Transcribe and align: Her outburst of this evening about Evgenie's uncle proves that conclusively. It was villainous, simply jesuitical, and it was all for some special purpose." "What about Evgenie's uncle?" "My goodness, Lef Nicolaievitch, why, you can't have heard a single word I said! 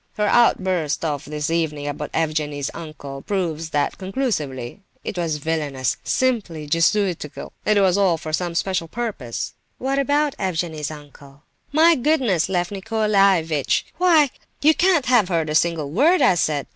Her 0.13 0.25
outburst 0.29 1.05
of 1.05 1.25
this 1.25 1.51
evening 1.51 1.87
about 1.87 2.09
Evgenie's 2.11 2.71
uncle 2.73 3.21
proves 3.21 3.69
that 3.69 3.99
conclusively. 3.99 4.81
It 5.03 5.15
was 5.15 5.37
villainous, 5.37 5.97
simply 6.03 6.65
jesuitical, 6.65 7.53
and 7.67 7.77
it 7.77 7.83
was 7.83 7.99
all 7.99 8.17
for 8.17 8.33
some 8.33 8.55
special 8.55 8.87
purpose." 8.87 9.53
"What 9.77 9.99
about 9.99 10.33
Evgenie's 10.39 10.89
uncle?" 10.89 11.43
"My 11.71 11.93
goodness, 11.95 12.49
Lef 12.49 12.71
Nicolaievitch, 12.71 13.85
why, 13.99 14.31
you 14.63 14.73
can't 14.73 15.05
have 15.05 15.29
heard 15.29 15.51
a 15.51 15.53
single 15.53 15.91
word 15.91 16.19
I 16.23 16.33
said! 16.33 16.65